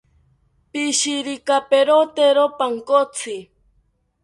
[0.71, 3.37] Pishirikaperotero pankotzi